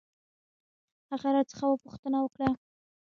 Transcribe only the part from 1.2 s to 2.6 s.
راڅخه پوښتنه وکړ.